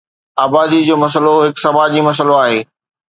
[0.43, 2.61] آبادي جو مسئلو هڪ سماجي مسئلو آهي